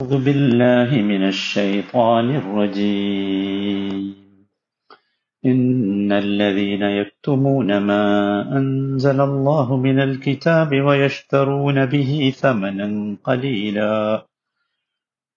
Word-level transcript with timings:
أعوذ 0.00 0.24
بالله 0.24 0.90
من 1.02 1.28
الشيطان 1.28 2.36
الرجيم. 2.36 4.14
إن 5.44 6.12
الذين 6.12 6.82
يكتمون 6.82 7.78
ما 7.78 8.04
أنزل 8.58 9.20
الله 9.20 9.76
من 9.76 10.00
الكتاب 10.00 10.80
ويشترون 10.80 11.86
به 11.86 12.32
ثمنا 12.36 13.16
قليلا 13.24 14.26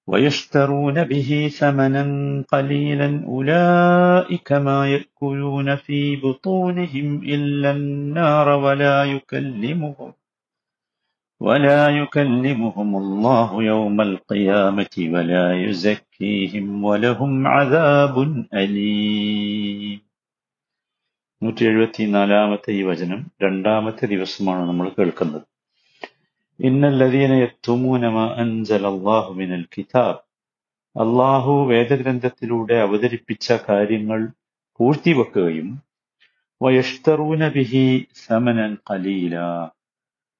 ويشترون 0.07 1.03
به 1.03 1.51
ثمنا 1.59 2.05
قليلا 2.53 3.23
أولئك 3.27 4.51
ما 4.51 4.87
يأكلون 4.93 5.75
في 5.75 6.15
بطونهم 6.15 7.23
إلا 7.23 7.71
النار 7.71 8.49
ولا 8.49 9.03
يكلمهم 9.03 10.13
ولا 11.40 11.82
يكلمهم 11.92 12.90
الله 12.96 13.50
يوم 13.64 13.98
القيامة 14.02 14.94
ولا 15.08 15.46
يزكيهم 15.58 16.66
ولهم 16.84 17.32
عذاب 17.48 18.16
أليم 18.54 20.00
നൂറ്റി 21.42 21.62
എഴുപത്തിനാലാമത്തെ 21.68 22.70
ഈ 22.78 22.80
വചനം 22.88 23.20
രണ്ടാമത്തെ 23.44 24.04
ദിവസമാണ് 24.10 24.62
നമ്മൾ 24.70 24.86
കേൾക്കുന്നത് 24.96 25.46
ഇന്നല്ലദീന 26.60 27.32
യക്തുമൂന 27.42 28.10
മാ 28.16 28.24
അൻസലല്ലാഹു 28.42 29.30
മിനൽ 29.38 29.64
കിതാബ് 29.74 30.20
അള്ളാഹു 30.96 31.52
വേദഗ്രന്ഥത്തിലൂടെ 31.70 32.76
അവതരിപ്പിച്ച 32.86 33.56
കാര്യങ്ങൾ 33.68 34.20
പൂഴ്ത്തിവെക്കുകയും 34.80 35.70
വയഷ്തറൂന 36.60 37.48
ബിഹി 37.56 37.86
സമനൻ 38.24 38.74
ഖലീല 38.90 39.34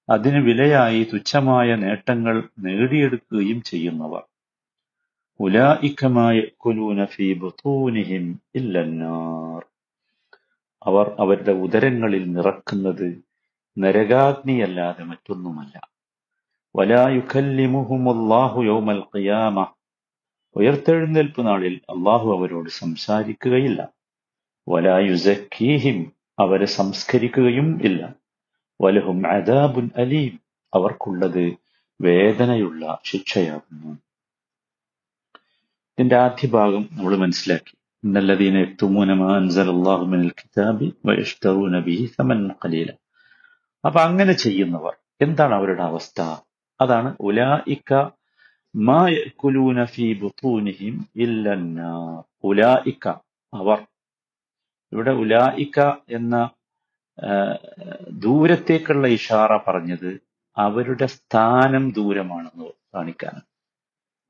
അതിന് 0.09 0.37
വിലയായി 0.37 1.03
തുച്ഛമായ 1.03 1.75
നേട്ടങ്ങൾ 1.75 2.49
നേടിയെടുക്കുകയും 2.59 3.61
ചെയ്യുന്നവർ. 3.61 4.23
അവർ 10.83 11.15
അവരുടെ 11.19 11.51
ഉദരങ്ങളിൽ 11.51 12.31
നിറക്കുന്നത് 12.31 13.23
നരകാഗ്നിയല്ലാതെ 13.77 15.03
മറ്റൊന്നുമല്ല. 15.03 15.89
വലായുഖല്ലിമുഹുമുല്ലാഹു 16.75 18.61
യൗമൽ 18.61 19.03
ഖിയാമ. 19.15 19.73
ഉയർത്തെഴുന്നേൽപ്പ് 20.55 21.47
നാളിൽ 21.47 21.81
അള്ളാഹു 21.89 22.37
അവരോട് 22.37 22.69
സംസാരിക്കുകയില്ല. 22.69 23.89
വലായുസക്കീഹിം 24.69 26.11
അവരെ 26.39 26.65
സംസ്കരിക്കുകയും 26.65 27.79
ഇല്ല. 27.83 28.24
വലഹും 28.81 29.27
അദാബുൻ 29.27 29.89
അലീം. 29.97 30.39
അവർക്കുള്ളത് 30.73 31.53
വേദനയുള്ള 32.01 32.97
ശിക്ഷയാകുന്നു. 33.03 33.97
ഇതിന്റെ 35.97 36.15
ആദ്യ 36.15 36.47
ഭാഗം 36.47 36.89
നമ്മൾ 36.91 37.15
മനസ്സിലാക്കി. 37.15 37.77
മിനൽ 40.05 40.29
കിതാബി 40.29 40.93
അപ്പൊ 43.85 43.99
അങ്ങനെ 43.99 44.33
ചെയ്യുന്നവർ 44.33 44.95
എന്താണ് 45.21 45.53
അവരുടെ 45.53 45.83
അവസ്ഥ? 45.83 46.21
അതാണ് 46.81 47.15
ഉലായിക്ക 47.19 48.09
ഉലായിക്ക 52.43 53.07
അവർ. 53.53 53.77
ഇവിടെ 54.93 55.11
ഉലായിക്ക 55.11 55.79
എന്ന 56.09 56.49
ദൂരത്തേക്കുള്ള 58.09 59.07
ഇഷാറ 59.07 59.57
പറഞ്ഞത് 59.67 60.21
അവരുടെ 60.57 61.05
സ്ഥാനം 61.05 61.91
ദൂരമാണെന്ന് 61.91 62.65
കാണിക്കാൻ 62.95 63.41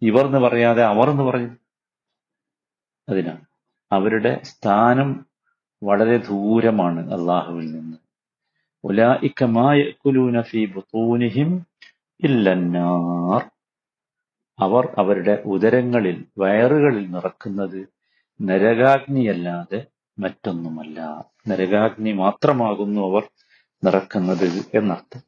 ഇവർ 0.02 0.26
എന്ന് 0.26 0.38
പറയാതെ 0.38 0.84
അവർ 0.84 1.10
എന്ന് 1.10 1.24
പറഞ്ഞു 1.24 1.56
അതിനാണ്. 3.10 3.46
അവരുടെ 3.92 4.40
സ്ഥാനം 4.44 5.26
വളരെ 5.84 6.18
ദൂരമാണ് 6.18 7.14
അള്ളാഹുവിൽ 7.14 7.72
നിന്ന്. 7.72 7.98
അവർ 14.60 14.96
അവരുടെ 14.98 15.44
ഉദരങ്ങളിൽ 15.46 16.26
വയറുകളിൽ 16.38 17.12
നിറക്കുന്നത് 17.12 17.88
നരകാഗ്നിയല്ലാതെ 18.42 19.86
മറ്റൊന്നുമല്ല. 20.20 21.26
നരകാഗ്നി 21.48 22.12
മാത്രമാകുന്നു 22.12 23.02
അവർ 23.02 23.30
നിറക്കുന്നത് 23.84 24.66
എന്നർത്ഥം. 24.74 25.22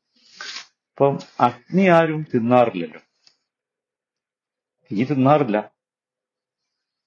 അപ്പം 0.91 1.19
അഗ്നി 1.39 1.87
ആരും 1.87 2.25
തിന്നാറില്ലല്ലോ. 2.33 2.99
തീ 4.91 5.03
തിന്നാറില്ല. 5.03 5.71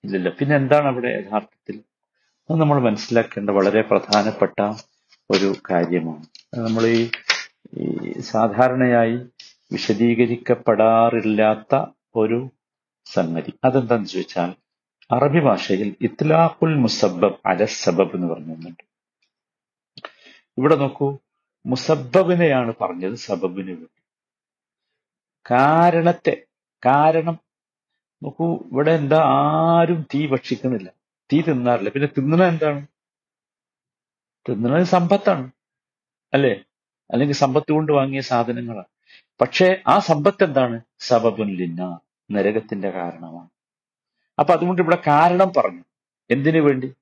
ഇല്ലല്ലോ. 0.05 0.33
പിന്നെ 0.41 0.57
എന്താണ് 0.57 0.87
അവിടെ 0.87 1.09
യഥാർത്ഥത്തിൽ? 1.09 1.83
അത് 2.51 2.61
നമ്മൾ 2.61 2.79
മനസ്സിലാക്കേണ്ട 2.79 3.51
വളരെ 3.51 3.83
പ്രധാനപ്പെട്ട 3.83 4.73
ഒരു 5.31 5.55
കാര്യമാണ്. 5.71 6.59
നമ്മൾ 6.59 6.87
ഈ 6.87 7.11
ഈ 7.75 8.21
സാധാരണയായി 8.21 9.27
വിശദീകരിക്കപ്പെടാറില്ലാത്ത 9.73 11.85
ഒരു 12.17 12.51
സംഗതി. 13.05 13.53
അതെന്താന്ന് 13.65 14.07
ചോദിച്ചാൽ 14.07 14.55
അറബി 15.13 15.41
ഭാഷയിൽ 15.41 15.97
ഇത്ലാഖുൽ 16.01 16.77
മുസബബ് 16.77 17.35
അല 17.47 17.65
സബബ് 17.65 18.15
എന്ന് 18.15 18.27
പറഞ്ഞിട്ടുണ്ട് 18.27 18.83
ഇവിടെ 20.59 20.77
നോക്കൂ 20.77 21.19
മുസബബിനെയാണ് 21.67 22.75
പറഞ്ഞത് 22.81 23.15
സബബിന് 23.15 23.71
വേണ്ടി. 23.71 24.03
കാരണത്തെ 25.51 26.43
കാരണം 26.87 27.39
നോക്കൂ 28.23 28.59
ഇവിടെ 28.73 28.91
എന്താ 28.91 29.19
ആരും 29.23 30.07
തീ 30.15 30.27
ഭക്ഷിക്കുന്നില്ല. 30.27 30.93
തീ 31.33 31.41
തിന്നാറില്ല. 31.41 31.91
പിന്നെ 31.91 32.09
തിന്നണ 32.19 32.43
എന്താണ്? 32.43 32.87
തിന്നണത് 34.49 34.85
സമ്പത്താണ്. 34.85 35.51
അല്ലേ? 36.35 36.65
അല്ലെങ്കിൽ 37.11 37.35
സമ്പത്ത് 37.35 37.73
കൊണ്ട് 37.73 37.93
വാങ്ങിയ 37.93 38.21
സാധനങ്ങളാണ്. 38.21 38.87
പക്ഷേ 39.41 39.83
ആ 39.87 39.99
സമ്പത്ത് 39.99 40.45
എന്താണ്? 40.45 40.81
സബബുൻ 40.99 41.57
ലിന്ന 41.57 42.01
നരകത്തിന്റെ 42.31 42.91
കാരണമാണ്. 42.91 43.49
അപ്പൊ 44.41 44.55
അതുകൊണ്ട് 44.55 44.83
ഇവിടെ 44.83 44.99
കാരണം 45.07 45.53
പറഞ്ഞു. 45.57 45.85
എന്തിനു 46.31 46.61
വേണ്ടി? 46.61 46.95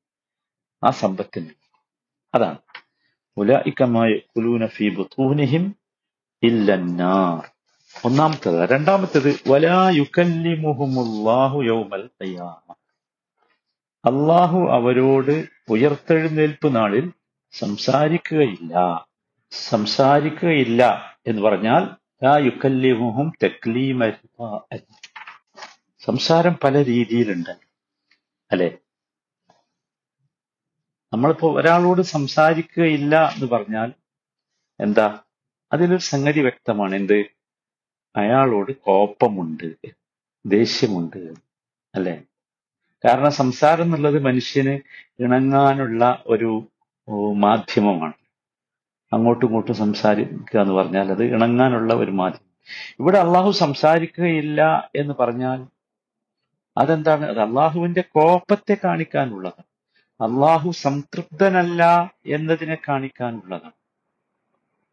ആ 0.85 0.91
സമ്പത്തിന്. 0.91 1.47
അതാണ്. 2.35 2.59
ഉലായിക്കമായ 3.37 4.13
കുലൂന 4.13 4.67
ഫീ 4.67 4.89
ബുത്തൂനിഹിം 4.89 5.75
ഇല്ലന്നാർ. 6.43 7.49
ഒന്നാമത്തത്. 8.05 8.71
രണ്ടാമത്തത് 8.71 9.41
വലാ 9.49 9.91
യുക്കല്ലിമുഹുമുല്ലാഹു 9.91 11.63
യൗമൽ 11.63 12.09
അള്ളാഹു 14.05 14.69
അവരോട് 14.71 15.45
ഉയർത്തെഴുന്നേൽപ്പ് 15.71 16.77
നാളിൽ 16.77 17.13
സംസാരിക്കുകയില്ല. 17.53 19.07
സംസാരിക്കുകയില്ല 19.51 21.15
എന്ന് 21.27 21.43
പറഞ്ഞാൽ 21.43 21.89
ലാ 22.25 22.37
യുക്കല്ലിമുഹും 22.37 23.33
തക്ലീമ 23.45 24.11
സംസാരം 26.09 26.57
പല 26.65 26.85
രീതിയിലുണ്ട്. 26.85 27.51
അല്ലെ? 28.53 28.79
നമ്മളിപ്പോ 31.13 31.61
ഒരാളോട് 31.61 32.03
സംസാരിക്കുകയില്ല 32.03 33.29
എന്ന് 33.35 33.47
പറഞ്ഞാൽ 33.47 33.93
എന്താ? 34.81 35.19
അതിലൊരു 35.73 36.01
സംഗതി 36.01 36.41
വ്യക്തമാണ്. 36.41 36.95
എന്ത്? 36.95 37.25
അയാളോട് 38.17 38.73
കോപ്പമുണ്ട് 38.73 39.75
ദേഷ്യമുണ്ട് 40.47 41.35
അല്ലെ? 41.95 42.23
കാരണം 43.05 43.33
സംസാരം 43.33 43.85
എന്നുള്ളത് 43.85 44.23
മനുഷ്യന് 44.23 44.81
ഇണങ്ങാനുള്ള 45.23 46.23
ഒരു 46.27 46.69
മാധ്യമമാണ്. 47.37 48.13
അങ്ങോട്ടും 49.13 49.47
ഇങ്ങോട്ടും 49.47 49.75
സംസാരിക്കുക 49.75 50.61
എന്ന് 50.61 50.75
പറഞ്ഞാൽ 50.75 51.11
അത് 51.11 51.25
ഇണങ്ങാനുള്ള 51.25 51.95
ഒരു 51.95 52.11
മാധ്യമം. 52.11 52.51
ഇവിടെ 53.01 53.19
അള്ളാഹു 53.19 53.51
സംസാരിക്കുകയില്ല 53.51 54.91
എന്ന് 54.97 55.15
പറഞ്ഞാൽ 55.15 55.78
അതെന്താണ്? 56.79 57.25
അത് 57.25 57.41
അള്ളാഹുവിന്റെ 57.41 58.01
കോപത്തെ 58.01 58.77
കാണിക്കാനുള്ളതാണ്. 58.85 59.65
അള്ളാഹു 60.23 60.71
സംതൃപ്തനല്ല 60.71 62.15
എന്നതിനെ 62.27 62.79
കാണിക്കാനുള്ളതാണ്. 62.89 63.73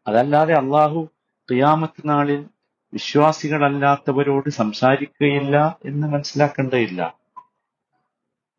അതല്ലാതെ 0.06 0.54
അള്ളാഹു 0.54 1.08
ക്രിയാമത്ത് 1.48 2.08
നാളിൽ 2.08 2.46
വിശ്വാസികളല്ലാത്തവരോട് 2.92 4.50
സംസാരിക്കുകയില്ല 4.50 5.78
എന്ന് 5.84 6.06
മനസ്സിലാക്കേണ്ടതില്ല. 6.06 7.18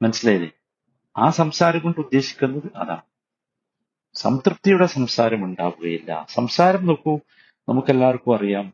മനസ്സിലായില്ലേ? 0.02 0.52
ആ 1.18 1.30
സംസാരം 1.30 1.80
കൊണ്ട് 1.80 2.00
ഉദ്ദേശിക്കുന്നത് 2.00 2.64
അതാണ്. 2.76 3.02
സംതൃപ്തിയുടെ 4.14 4.86
സംസാരം 4.86 5.44
ഉണ്ടാവുകയില്ല. 5.44 6.26
സംസാരം 6.30 6.86
നോക്കൂ 6.86 7.20
നമുക്കെല്ലാവർക്കും 7.70 8.36
അറിയാം. 8.36 8.74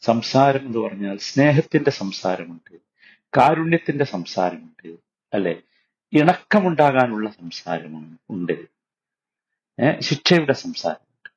സംസാരം 0.00 0.60
എന്ന് 0.60 0.78
പറഞ്ഞാൽ 0.78 1.18
സ്നേഹത്തിന്റെ 1.18 1.90
സംസാരമുണ്ട്. 1.90 2.93
കാരുണ്യത്തിന്റെ 3.34 4.06
സംസാരമുണ്ട് 4.14 4.88
അല്ലെ? 5.32 5.54
ഇണക്കമുണ്ടാകാനുള്ള 6.12 7.28
സംസാരമാണ് 7.40 8.12
ഉണ്ട്. 8.34 8.56
ശിക്ഷയുടെ 10.08 10.54
സംസാരമുണ്ട് 10.64 11.30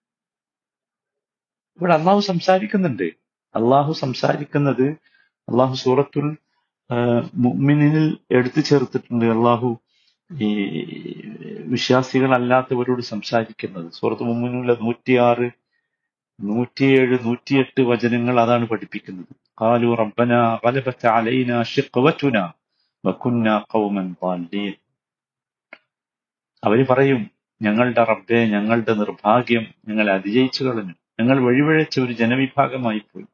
ഇവിടെ 1.80 1.94
അള്ളാഹു 2.00 2.22
സംസാരിക്കുന്നുണ്ട്. 2.32 3.08
അള്ളാഹു 3.56 3.92
സംസാരിക്കുന്നത് 4.04 4.88
അള്ളാഹു 5.48 5.76
സൂറത്തുൽ 5.84 6.28
മുഅ്മിനിൽ 7.46 7.98
എടുത്തു 8.38 8.62
ചേർത്തിട്ടുണ്ട് 8.70 9.26
അള്ളാഹു 9.36 9.70
ഈ 10.30 10.50
വിശ്വാസികളല്ലാത്തവരോട് 11.74 13.02
സംസാരിക്കുന്നത്. 13.14 13.88
സൂറത്ത് 14.00 14.26
മുഅ്മിനിലെ 14.30 14.76
നൂറ്റിയാറ് 14.86 15.48
നൂറ്റിയേഴ് 16.39 17.19
നൂറ്റിയെട്ട് 17.25 17.81
വചനങ്ങൾ 17.83 18.41
അതാണ് 18.41 18.67
പഠിപ്പിക്കുന്നത് 18.69 19.33
قالوا 19.59 19.97
ربنا 19.97 20.41
غلبت 20.67 21.03
علينا 21.07 21.57
شقوتنا 21.65 22.45
وكنا 23.05 23.55
قوما 23.71 24.03
ضالين 24.23 24.75
അവര് 26.63 26.85
പറയും 26.91 27.21
ഞങ്ങളുടെ 27.61 28.03
റബ്ബെ 28.05 28.39
ഞങ്ങളുടെ 28.45 28.95
നിർഭാഗ്യം 28.95 29.65
ഞങ്ങളെ 29.89 30.13
അതിജയിച്ചു 30.13 30.65
കളഞ്ഞു 30.65 30.95
ഞങ്ങൾ 31.21 31.37
വഴിവഴച്ച 31.45 32.01
ഒരു 32.01 32.13
ജനവിഭാഗമായി 32.13 32.99
പോയി 32.99 33.27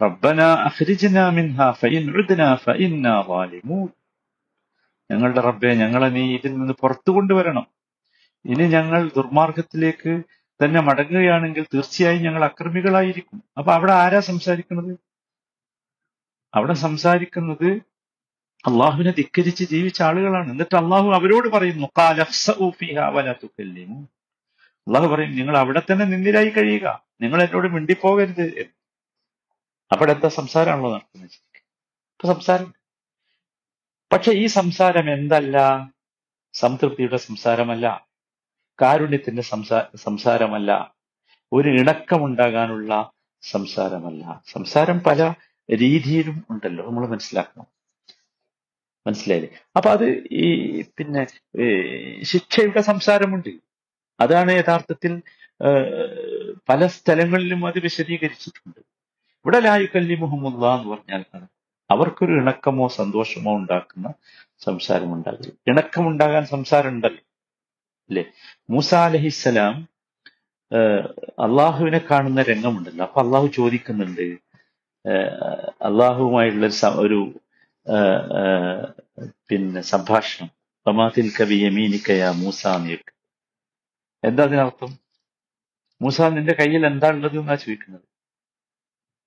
റബ്ബന 0.00 0.40
അഖ്രിജ്ന 0.68 1.28
മിൻഹ 1.28 1.70
ഫഇൻ 1.70 2.04
ഉദ്ന 2.12 2.54
ഫഇന്നാ 2.54 3.14
ളാലിമൂൻ 3.28 3.88
ഞങ്ങളുടെ 5.10 5.40
റബ്ബെ 5.40 5.72
ഞങ്ങളെ 5.74 6.08
നീ 6.08 6.34
ഇതിൽ 6.34 6.52
നിന്ന് 6.54 6.74
പുറത്തു 6.80 7.10
കൊണ്ടുവരണം 7.10 7.66
ഇനി 8.44 8.66
ഞങ്ങൾ 8.66 9.10
ദുർമാർഗത്തിലേക്ക് 9.16 10.12
തന്നെ 10.63 10.79
മടങ്ങുകയാണെങ്കിൽ 10.79 11.65
തീർച്ചയായും 11.73 12.23
ഞങ്ങൾ 12.23 12.43
അക്രമികളായിരിക്കും. 12.43 13.43
അപ്പൊ 13.57 13.73
അവിടെ 13.73 13.91
ആരാ 13.91 14.19
സംസാരിക്കുന്നത്? 14.19 14.97
അവിടെ 16.55 16.73
സംസാരിക്കുന്നത് 16.73 17.81
അള്ളാഹുവിനെ 18.67 19.11
ധിക്കരിച്ച് 19.11 19.63
ജീവിച്ച 19.63 20.01
ആളുകളാണ്. 20.01 20.51
എന്നിട്ട് 20.51 20.75
അള്ളാഹു 20.75 21.09
അവരോട് 21.09 21.47
പറയുന്നു. 21.47 21.87
അള്ളാഹു 24.87 25.07
പറയും 25.07 25.35
നിങ്ങൾ 25.35 25.57
അവിടെ 25.57 25.81
തന്നെ 25.91 26.05
നിന്നിലായി 26.05 26.49
കഴിയുക. 26.49 27.03
നിങ്ങൾ 27.21 27.41
എന്നോട് 27.43 27.67
മിണ്ടിപ്പോകരുത്. 27.67 28.75
അവിടെ 29.91 30.11
എന്താ 30.11 30.27
സംസാരമാണല്ലോ 30.27 30.93
നടക്കുന്നത് 30.93 31.29
ഇപ്പൊ 32.15 32.33
സംസാരം. 32.33 32.73
പക്ഷെ 34.11 34.31
ഈ 34.31 34.45
സംസാരം 34.45 35.13
എന്തല്ല? 35.13 35.57
സംതൃപ്തിയുടെ 36.53 37.17
സംസാരമല്ല. 37.17 38.07
കാരുണ്യത്തിന്റെ 38.81 39.41
സംസാ 39.41 39.87
സംസാരമല്ല 39.95 40.95
ഒരു 41.53 41.69
ഇണക്കമുണ്ടാകാനുള്ള 41.69 43.11
സംസാരമല്ല. 43.41 44.41
സംസാരം 44.47 44.99
പല 44.99 45.33
രീതിയിലും 45.75 46.45
ഉണ്ടല്ലോ. 46.49 46.87
നമ്മൾ 46.87 47.07
മനസ്സിലാക്കണം. 47.07 47.67
മനസ്സിലായില്ലേ? 49.07 49.53
അപ്പൊ 49.75 49.89
അത് 49.89 50.05
ഈ 50.31 50.81
പിന്നെ 50.97 51.25
ശിക്ഷയുടെ 52.23 52.81
സംസാരമുണ്ട്. 52.81 53.49
അതാണ് 54.19 54.51
യഥാർത്ഥത്തിൽ 54.51 55.21
പല 56.69 56.87
സ്ഥലങ്ങളിലും 56.87 57.67
അത് 57.67 57.79
വിശദീകരിച്ചിട്ടുണ്ട്. 57.79 58.79
ഇവിടെ 58.79 59.59
ലായുക്കല്ലി 59.59 60.15
മുഹമ്മദ് 60.15 60.53
എന്ന് 60.53 60.91
പറഞ്ഞാൽ 60.95 61.41
അവർക്കൊരു 61.91 62.31
ഇണക്കമോ 62.31 62.87
സന്തോഷമോ 62.87 63.55
ഉണ്ടാക്കുന്ന 63.55 64.13
സംസാരം 64.59 65.13
ഉണ്ടാകില്ല 65.13 65.51
ഇണക്കമുണ്ടാകാൻ 65.67 66.45
സംസാരം 66.45 66.89
അല്ലെ 68.09 68.25
മൂസ 68.69 68.95
അലഹിസ്സലാം 68.95 69.87
അള്ളാഹുവിനെ 71.39 71.97
കാണുന്ന 71.97 72.41
രംഗമുണ്ടല്ലോ. 72.41 73.05
അപ്പൊ 73.05 73.21
അള്ളാഹു 73.21 73.47
ചോദിക്കുന്നുണ്ട് 73.47 74.21
അള്ളാഹുവുമായുള്ള 75.81 76.69
ഒരു 76.95 77.39
പിന്നെ 79.49 79.81
സംഭാഷണം. 79.81 80.49
റമാതിൽ 80.87 81.31
കവി 81.39 81.55
യമീനിക്കയ 81.55 82.29
മൂസ 82.35 82.67
നീക്ക് 82.67 83.11
എന്താ 84.23 84.43
അതിനർത്ഥം? 84.43 84.99
മൂസ 86.01 86.21
നിന്റെ 86.21 86.53
കയ്യിൽ 86.53 86.85
എന്താ 86.85 87.09
ഉള്ളത് 87.09 87.39
എന്നാ 87.39 87.55
ചോദിക്കുന്നത്? 87.55 88.01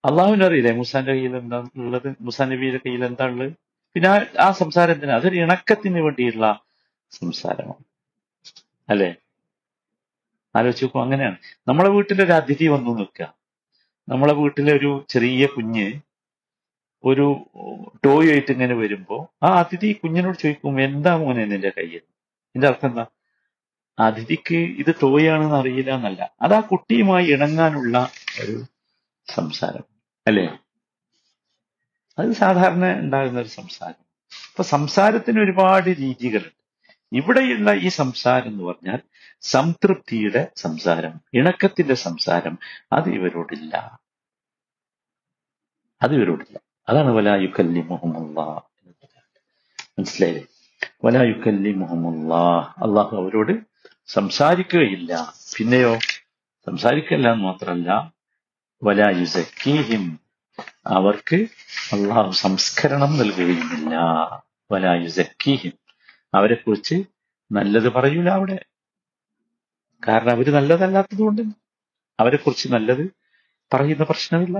അള്ളാഹുവിന് 0.05 0.45
അറിയില്ലേ 0.45 0.73
മൂസാന്റെ 0.73 1.13
കയ്യിൽ 1.13 1.37
എന്താ 1.37 1.69
ഉള്ളത്? 1.77 2.15
മൂസാ 2.21 2.45
നബിയുടെ 2.45 2.79
കയ്യിൽ 2.79 3.05
എന്താ 3.05 3.25
ഉള്ളത് 3.25 3.53
പിന്നെ 3.95 4.09
ആ- 4.41 4.51
സംസാരം 4.51 4.93
എന്തിനാ? 4.95 5.15
അതൊരു 5.15 5.37
ഇണക്കത്തിന് 5.37 6.01
വേണ്ടിയുള്ള 6.01 6.61
സംസാരമാണ്. 7.11 7.85
അല്ലെ? 8.91 9.17
ആലോചിച്ച് 10.57 10.85
നോക്കും 10.85 11.03
അങ്ങനെയാണ്. 11.03 11.37
നമ്മളെ 11.69 11.89
വീട്ടിലൊരു 11.89 12.33
അതിഥി 12.33 12.67
വന്നു 12.67 12.91
നിൽക്കുക. 12.91 13.35
നമ്മളെ 14.09 14.33
വീട്ടിലെ 14.33 14.77
ഒരു 14.77 15.07
ചെറിയ 15.09 15.47
കുഞ്ഞ് 15.47 15.93
ഒരു 17.05 17.51
ടോയ് 18.05 18.31
ആയിട്ട് 18.31 18.53
ഇങ്ങനെ 18.53 18.75
വരുമ്പോ 18.75 19.31
ആ 19.43 19.49
അതിഥി 19.59 19.93
കുഞ്ഞിനോട് 19.93 20.39
ചോദിക്കും 20.39 20.81
എന്താ 20.81 21.17
മോനെ 21.17 21.45
നിന്റെ 21.45 21.69
കയ്യിൽ? 21.69 22.01
ഇതിന്റെ 22.49 22.69
അർത്ഥം 22.69 22.89
എന്താ? 22.89 23.07
അതിഥിക്ക് 23.99 24.55
ഇത് 24.55 24.95
ടോയ് 25.03 25.29
ആണെന്ന് 25.29 25.55
അറിയില്ല 25.55 25.95
എന്നല്ല. 25.95 26.35
അത് 26.43 26.55
ആ 26.55 26.61
കുട്ടിയുമായി 26.61 27.27
ഇണങ്ങാനുള്ള 27.27 28.11
ഒരു 28.43 28.65
സംസാരം. 29.35 29.85
അല്ലേ? 30.27 30.59
അത് 32.19 32.33
സാധാരണ 32.33 32.99
ഉണ്ടാകുന്ന 32.99 33.41
ഒരു 33.41 33.49
സംസാരം. 33.49 34.05
അപ്പൊ 34.51 34.63
സംസാരത്തിന് 34.63 35.41
ഒരുപാട് 35.41 35.89
രീതികളുണ്ട്. 35.89 36.58
ഇവിടെയുള്ള 37.13 37.75
ഈ 37.75 37.89
സംസാരം 37.89 38.47
എന്ന് 38.47 38.65
പറഞ്ഞാൽ 38.65 38.99
സംതൃപ്തിയുടെ 39.41 40.49
സംസാരം 40.57 41.21
ഇണക്കത്തിന്റെ 41.35 41.95
സംസാരം. 41.95 42.59
അത് 42.93 43.09
ഇവരോടില്ല. 43.09 44.01
അത് 46.03 46.15
ഇവരോടില്ല. 46.15 46.59
അതാണ് 46.89 47.11
വലായുക്കല്ലി 47.11 47.81
മുഹമ്മദ് 47.81 48.37
മനസ്സിലായില്ലേ? 49.99 50.45
വലായുക്കല്ലി 51.05 51.73
മുഹമ്മദ് 51.73 52.33
അള്ളാഹു 52.83 53.17
അവരോട് 53.17 53.53
സംസാരിക്കുകയില്ല. 54.07 55.35
പിന്നെയോ? 55.57 55.99
സംസാരിക്കല്ല 56.67 57.33
എന്ന് 57.33 57.45
മാത്രമല്ല 57.45 58.13
വലായുസക്കീഹിം 58.83 60.21
അവർക്ക് 60.87 61.47
അള്ളാഹു 61.93 62.31
സംസ്കരണം 62.31 63.19
നൽകുകയുമില്ല. 63.19 63.95
വലായുസക്കീഹിം 64.73 65.88
അവരെ 66.35 66.55
കുറിച്ച് 66.55 66.95
നല്ലത് 67.53 67.89
പറയൂല 67.93 68.29
അവിടെ. 68.31 68.65
കാരണം 70.09 70.31
അവർ 70.31 70.51
നല്ലതല്ലാത്തതുകൊണ്ട് 70.51 71.43
അവരെ 72.21 72.37
കുറിച്ച് 72.37 72.73
നല്ലത് 72.73 73.11
പറയുന്ന 73.75 74.05
പ്രശ്നമില്ല. 74.05 74.59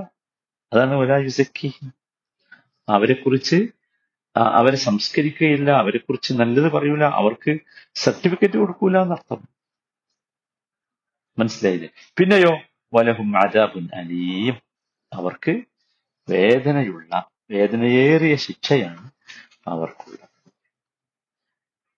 അതാണ് 0.73 0.95
വലായുസക്കീഹിം 0.95 1.93
അവരെ 2.89 3.15
കുറിച്ച് 3.15 3.69
അവരെ 4.37 4.77
സംസ്കരിക്കുകയില്ല 4.77 5.71
അവരെ 5.71 5.99
കുറിച്ച് 5.99 6.33
നല്ലത് 6.35 6.73
പറയൂല 6.73 7.05
അവർക്ക് 7.05 7.59
സർട്ടിഫിക്കറ്റ് 7.95 8.59
കൊടുക്കൂല 8.59 8.99
എന്നർത്ഥം. 8.99 9.49
മനസ്സിലായില്ലേ? 11.39 11.89
പിന്നെയോ 12.17 12.53
വലഹും 12.95 13.39
ആദാബുൻ 13.39 13.89
അലീം. 13.95 14.55
അവർക്ക് 15.13 15.63
വേദനയുള്ള 16.31 17.31
വേദനയേറിയ 17.51 18.37
ശിക്ഷയാണ് 18.37 19.11
അവർക്കുള്ളത്. 19.67 20.28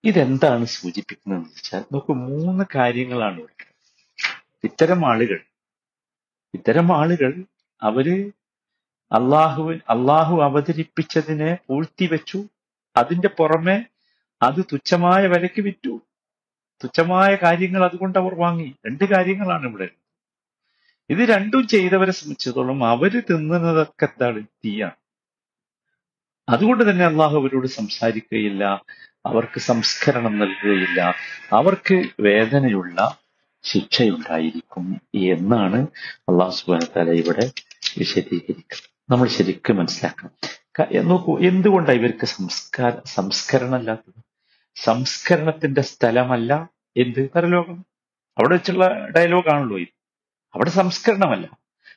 ഇതെന്താണ് 0.03 0.65
സൂചിപ്പിക്കുന്നത് 0.65 1.41
വെച്ചാൽ 1.41 1.83
നോക്കൂ 1.93 2.13
മൂന്ന് 2.13 2.65
കാര്യങ്ങളാണ് 2.75 3.41
ഇത്തരം 4.63 5.09
ആളുകൾ 5.09 5.39
ഇത്തരം 6.53 6.97
ആളുകൾ 6.97 7.45
അവർ 7.83 8.31
അള്ളാഹു 9.11 9.71
അള്ളാഹു 9.89 10.41
അവതരിപ്പിച്ചതിനെ 10.41 11.57
പൂഴ്ത്തിവെച്ചു 11.67 12.43
അതിന്റെ 12.95 13.27
പുറമെ 13.27 13.85
അത് 14.41 14.65
തുച്ഛമായ 14.73 15.27
വിലക്ക് 15.27 15.61
വിറ്റു. 15.61 16.01
തുച്ഛമായ 16.83 17.35
കാര്യങ്ങൾ 17.35 17.83
അതുകൊണ്ട് 17.83 18.19
അവർ 18.19 18.33
വാങ്ങി. 18.35 18.75
രണ്ട് 18.85 19.03
കാര്യങ്ങളാണ് 19.03 19.67
ഇവിടെ. 19.67 19.89
ഇത് 21.09 21.17
രണ്ടും 21.17 21.67
ചെയ്തവരെ 21.67 22.11
സംബന്ധിച്ചിടത്തോളം 22.11 22.85
അവർ 22.85 23.19
തിന്നുന്നതൊക്കെ 23.19 24.05
എന്താണ്? 24.05 24.43
തീയാണ്. 24.65 24.97
അതുകൊണ്ട് 26.49 26.89
തന്നെ 26.89 27.05
അള്ളാഹു 27.05 27.39
അവരോട് 27.39 27.67
സംസാരിക്കുകയില്ല. 27.67 28.83
അവർക്ക് 29.25 29.59
സംസ്കരണം 29.59 30.39
നൽകുകയില്ല. 30.39 31.13
അവർക്ക് 31.53 32.09
വേദനയുള്ള 32.19 33.17
ശിക്ഷയുണ്ടായിരിക്കും 33.63 35.01
എന്നാണ് 35.15 35.87
അള്ളാഹു 36.19 36.51
സുബാന 36.51 36.79
തല 36.97 37.09
ഇവിടെ 37.09 37.51
വിശദീകരിക്കുന്നത്. 37.97 39.11
നമ്മൾ 39.11 39.27
ശരിക്കും 39.27 39.77
മനസ്സിലാക്കണം. 39.77 41.07
നോക്കൂ 41.07 41.39
എന്തുകൊണ്ടാണ് 41.39 41.97
ഇവർക്ക് 41.97 42.25
സംസ്കാര 42.25 42.91
സംസ്കരണം 43.05 43.75
അല്ലാത്തത് 43.75 44.23
സംസ്കരണത്തിന്റെ 44.75 45.81
സ്ഥലമല്ല 45.81 46.69
എന്ത്? 46.97 47.29
പരലോകം. 47.29 47.85
അവിടെ 48.37 48.53
വെച്ചുള്ള 48.53 49.07
ഡയലോഗാണല്ലോ 49.07 49.79
ഇത്. 49.79 49.87
അവിടെ 50.55 50.69
സംസ്കരണമല്ല. 50.69 51.49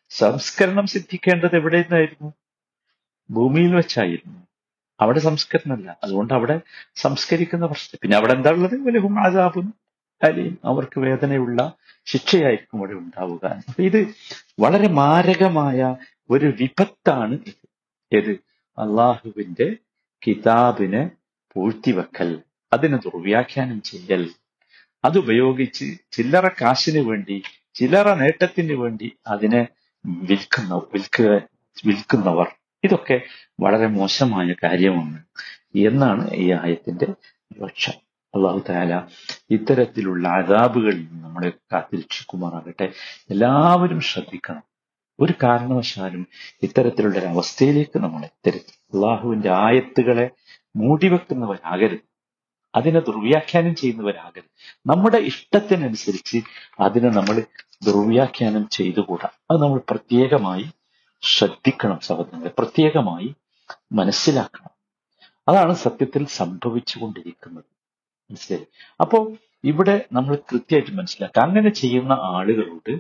സംസ്കരണം 0.09 0.87
സിദ്ധിക്കേണ്ടത് 0.87 1.57
എവിടെ 1.57 1.77
നിന്നായിരുന്നു 1.77 2.33
ഭൂമിയിൽ 3.31 3.75
വെച്ചായിരുന്നു. 3.75 4.47
അവിടെ 5.01 5.21
സംസ്കരണമല്ല. 5.21 5.99
അതുകൊണ്ട് 6.05 6.35
അവിടെ 6.35 6.61
സംസ്കരിക്കുന്ന 6.95 7.67
പ്രശ്നം. 7.67 7.99
പിന്നെ 8.03 8.17
അവിടെ 8.17 8.33
എന്താ 8.33 8.51
ഉള്ളത്? 8.51 8.87
വലഹും 8.87 9.21
ആദാബും 9.21 9.75
അലിയും 10.23 10.59
അവർക്ക് 10.65 11.01
വേദനയുള്ള 11.01 11.75
ശിക്ഷയായിരിക്കും 12.05 12.79
അവിടെ 12.79 12.93
ഉണ്ടാവുക. 12.93 13.47
അപ്പൊ 13.69 13.83
ഇത് 13.83 14.15
വളരെ 14.61 14.89
മാരകമായ 14.89 15.97
ഒരു 16.31 16.53
വിപത്താണ് 16.61 17.39
ഇത്. 17.47 17.69
ഏത്? 18.17 18.31
അള്ളാഹുവിന്റെ 18.79 19.77
കിതാബിനെ 20.27 21.11
പൂഴ്ത്തിവെക്കൽ. 21.55 22.43
അതിനെ 22.73 22.97
ദുർവ്യാഖ്യാനം 22.97 23.83
ചെയ്യൽ. 23.83 24.31
അതുപയോഗിച്ച് 25.05 25.99
ചില്ലറ 26.13 26.49
കാശിന് 26.49 26.99
വേണ്ടി 26.99 27.43
ചില്ലറ 27.75 28.15
നേട്ടത്തിന് 28.15 28.73
വേണ്ടി 28.73 29.17
അതിനെ 29.27 29.69
വിൽക്കുന്ന 30.07 30.75
വിൽക്കുക 30.75 31.41
വിൽക്കുന്നവർ 31.87 32.47
ഇതൊക്കെ 32.85 33.21
വളരെ 33.61 33.87
മോശമായ 33.87 34.55
കാര്യമാണ് 34.63 35.23
എന്നാണ് 35.79 36.31
ഈ 36.35 36.53
ആയത്തിന്റെ 36.53 37.07
പക്ഷം 37.63 37.93
അള്ളാഹു 38.35 38.63
താല 38.69 39.03
ഇത്തരത്തിലുള്ള 39.51 40.29
അതാബുകളിൽ 40.29 40.97
നിന്ന് 40.97 41.25
നമ്മളെ 41.25 41.53
കാത്തിരക്ഷിക്കുമാറാകട്ടെ. 41.73 42.93
എല്ലാവരും 43.31 44.01
ശ്രദ്ധിക്കണം. 44.01 44.63
ഒരു 45.21 45.35
കാരണവശാലും 45.43 46.27
ഇത്തരത്തിലുള്ള 46.63 47.19
ഒരു 47.19 47.27
അവസ്ഥയിലേക്ക് 47.27 47.99
നമ്മൾ 47.99 48.25
എത്തരുത്. 48.25 48.97
അള്ളാഹുവിന്റെ 48.97 49.51
ആയത്തുകളെ 49.51 50.31
മൂടിവെക്കുന്നവരാകരുത്. 50.77 51.99
അതിനെ 52.75 53.01
ദുർവ്യാഖ്യാനം 53.01 53.75
ചെയ്യുന്നവരാകരുത്. 53.75 54.79
നമ്മുടെ 54.87 55.17
ഇഷ്ടത്തിനനുസരിച്ച് 55.17 56.43
അതിനെ 56.81 57.09
നമ്മൾ 57.09 57.43
ദുർവ്യാഖ്യാനം 57.85 58.69
ചെയ്തുകൂടാ. 58.69 59.29
അത് 59.51 59.63
നമ്മൾ 59.63 59.81
പ്രത്യേകമായി 59.91 60.67
ശ്രദ്ധിക്കണം 61.25 62.01
സഹോദരങ്ങളെ. 62.01 62.51
പ്രത്യേകമായി 62.59 63.35
മനസ്സിലാക്കണം. 63.93 64.71
അതാണ് 65.49 65.75
സത്യത്തിൽ 65.75 66.27
സംഭവിച്ചുകൊണ്ടിരിക്കുന്നത്. 66.27 67.65
മനസ്സിലായി? 68.31 68.67
അപ്പോ 69.01 69.33
ഇവിടെ 69.65 70.07
നമ്മൾ 70.13 70.37
കൃത്യമായിട്ട് 70.37 70.91
മനസ്സിലാക്കുക. 70.91 71.43
അങ്ങനെ 71.43 71.71
ചെയ്യുന്ന 71.71 72.13
ആളുകളോട് 72.13 72.91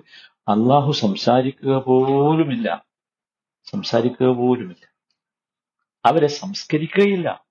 അള്ളാഹു 0.49 0.93
സംസാരിക്കുക 0.93 1.79
പോലുമില്ല. 1.79 2.85
സംസാരിക്കുക 3.65 4.27
പോലുമില്ല. 4.27 4.95
അവരെ 6.05 6.27
സംസ്കരിക്കുകയില്ല. 6.27 7.45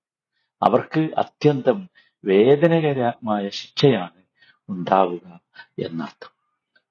അവർക്ക് 0.62 1.08
അത്യന്തം 1.18 1.88
വേദനകരമായ 2.24 3.48
ശിക്ഷയാണ് 3.48 4.22
ഉണ്ടാവുക 4.68 5.40
എന്നർത്ഥം. 5.86 6.34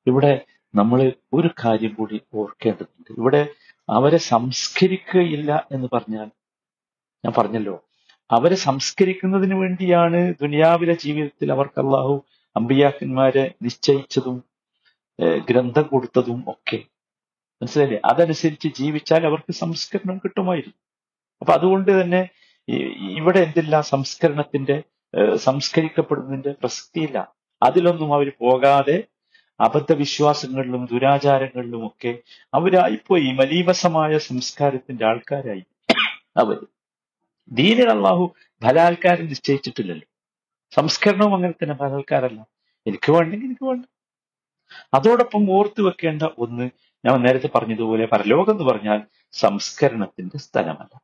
ഇവിടെ 0.07 0.45
നമ്മൾ 0.75 1.13
ഒരു 1.33 1.49
കാര്യം 1.65 1.93
കൂടി 1.93 2.21
ഓർക്കേണ്ടതുണ്ട്. 2.33 3.19
ഇവിടെ 3.19 3.47
അവരെ 3.89 4.17
സംസ്കരിക്കുകയില്ല 4.17 5.67
എന്ന് 5.71 5.87
പറഞ്ഞാൽ 5.93 6.27
ഞാൻ 7.25 7.33
പറഞ്ഞല്ലോ 7.37 7.79
അവരെ 8.31 8.55
സംസ്കരിക്കുന്നതിന് 8.55 9.53
വേണ്ടിയാണ് 9.53 10.33
ദുനിയാവിലെ 10.41 10.93
ജീവിതത്തിൽ 10.93 11.51
അവർക്ക് 11.51 11.79
അള്ളാഹു 11.79 12.25
അമ്പിയാക്കന്മാരെ 12.55 13.53
നിശ്ചയിച്ചതും 13.61 14.43
ഗ്രന്ഥം 15.49 15.83
കൊടുത്തതും 15.83 16.43
ഒക്കെ. 16.47 16.79
മനസ്സിലായില്ലേ? 17.61 18.01
അതനുസരിച്ച് 18.05 18.67
ജീവിച്ചാൽ 18.67 19.25
അവർക്ക് 19.25 19.53
സംസ്കരണം 19.53 20.17
കിട്ടുമായിരുന്നു. 20.17 20.75
അപ്പൊ 21.41 21.53
അതുകൊണ്ട് 21.53 22.01
തന്നെ 22.01 22.29
ഇവിടെ 23.17 23.39
എന്തില്ല 23.39 23.81
സംസ്കരണത്തിന്റെ 23.81 24.83
സംസ്കരിക്കപ്പെടുന്നതിന്റെ 25.35 26.51
പ്രസക്തിയില്ല. 26.51 27.33
അതിലൊന്നും 27.63 28.13
അവർ 28.13 28.31
പോകാതെ 28.39 29.03
അബദ്ധവിശ്വാസങ്ങളിലും 29.59 30.85
ദുരാചാരങ്ങളിലും 30.91 31.87
ഒക്കെ 31.87 32.17
അവരായിപ്പോയി. 32.53 33.31
മലീമസമായ 33.31 34.17
സംസ്കാരത്തിന്റെ 34.17 35.05
ആൾക്കാരായി 35.05 35.63
അവർ. 36.37 36.65
ദീനിൽ 37.51 37.89
അള്ളാഹു 37.89 38.35
ബലാത്കാരം 38.63 39.25
നിശ്ചയിച്ചിട്ടില്ലല്ലോ. 39.25 40.07
സംസ്കരണവും 40.75 41.35
അങ്ങനെ 41.35 41.53
തന്നെ 41.63 41.75
ബലാത്കാരമല്ല 41.75 42.45
എനിക്ക് 42.87 43.11
വേണ്ടെങ്കിൽ 43.11 43.45
എനിക്ക് 43.45 43.65
വേണ്ട. 43.65 43.85
അതോടൊപ്പം 44.93 45.51
ഓർത്തു 45.51 45.81
വെക്കേണ്ട 45.81 46.21
ഒന്ന് 46.37 46.69
ഞാൻ 47.05 47.23
നേരത്തെ 47.23 47.49
പറഞ്ഞതുപോലെ 47.55 48.05
പരലോകം 48.05 48.51
എന്ന് 48.51 48.63
പറഞ്ഞാൽ 48.63 49.01
സംസ്കരണത്തിന്റെ 49.31 50.37
സ്ഥലമല്ല. 50.37 51.01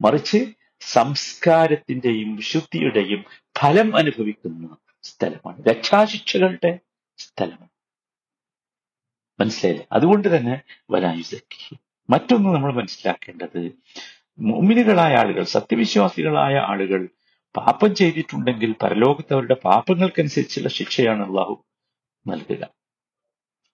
മറിച്ച് 0.00 0.52
സംസ്കാരത്തിന്റെയും 0.80 2.36
വിശുദ്ധിയുടെയും 2.36 3.24
ഫലം 3.58 3.96
അനുഭവിക്കുന്ന 3.96 4.76
സ്ഥലമാണ്. 5.02 5.64
രക്ഷാശിക്ഷകളുടെ 5.64 6.78
സ്ഥലമാണ് 7.16 7.68
മനസ്സിലായില്ലേ? 9.40 9.86
അതുകൊണ്ട് 9.92 10.36
തന്നെ 10.36 10.60
വലായുസക്കി 10.90 11.76
മറ്റൊന്ന് 12.10 12.50
നമ്മൾ 12.50 12.72
മനസ്സിലാക്കേണ്ടത് 12.72 13.72
മുമിനുകളായ 14.38 15.14
ആളുകൾ 15.14 15.44
സത്യവിശ്വാസികളായ 15.44 16.54
ആളുകൾ 16.54 17.08
പാപം 17.56 17.94
ചെയ്തിട്ടുണ്ടെങ്കിൽ 17.94 18.74
പരലോകത്ത് 18.82 19.34
അവരുടെ 19.34 19.56
പാപങ്ങൾക്കനുസരിച്ചുള്ള 19.64 20.68
ശിക്ഷയാണ് 20.68 21.26
അള്ളാഹു 21.26 21.64
നൽകുക. 22.26 22.68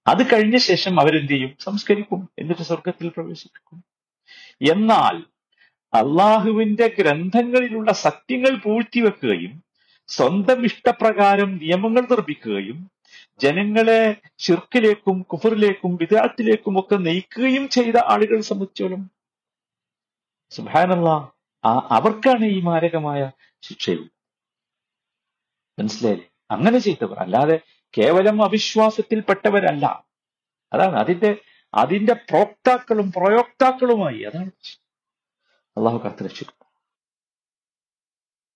അത് 0.07 0.33
കഴിഞ്ഞ 0.33 0.57
ശേഷം 0.57 1.01
അവരെന്ത് 1.01 1.33
ചെയ്യും 1.33 1.57
സംസ്കരിക്കും. 1.61 2.29
എന്നിട്ട് 2.39 2.63
സ്വർഗത്തിൽ 2.63 3.09
പ്രവേശിപ്പിക്കും. 3.09 3.85
എന്നാൽ 4.73 5.17
അള്ളാഹുവിന്റെ 5.95 6.97
ഗ്രന്ഥങ്ങളിലുള്ള 6.99 7.93
സത്യങ്ങൾ 7.93 8.57
പൂഴ്ത്തിവെക്കുകയും 8.57 9.63
സ്വന്തം 10.07 10.65
ഇഷ്ടപ്രകാരം 10.65 11.57
നിയമങ്ങൾ 11.57 12.01
നിർമ്മിക്കുകയും 12.01 12.91
ജനങ്ങളെ 13.39 14.17
ഷിർക്കിലേക്കും 14.39 15.23
കുഫറിലേക്കും 15.23 15.97
വിദാത്തിലേക്കും 15.97 16.81
ഒക്കെ 16.81 16.97
നയിക്കുകയും 16.97 17.69
ചെയ്ത 17.69 17.97
ആളുകൾ 17.97 18.41
സംബന്ധിച്ചോളം 18.41 19.11
സുബാനല്ല 20.51 21.09
അവർക്കാണ് 21.65 22.45
ഈ 22.45 22.61
മാരകമായ 22.61 23.31
ശിക്ഷയുള്ളത്. 23.63 24.11
മനസ്സിലായില്ലേ? 25.79 26.29
അങ്ങനെ 26.51 26.79
ചെയ്തവർ. 26.79 27.19
അല്ലാതെ 27.19 27.61
കേവലം 27.99 28.43
അവിശ്വാസത്തിൽപ്പെട്ടവരല്ല. 28.43 30.05
അതാണ് 30.73 30.97
അതിന്റെ 30.97 31.37
അതിന്റെ 31.75 32.13
പ്രോക്താക്കളും 32.13 33.13
പ്രയോക്താക്കളുമായി. 33.13 34.23
അതാണ് 34.23 34.51
അള്ളാഹു 35.77 35.99
കാത്തുരക്ഷിക്കും 35.99 36.62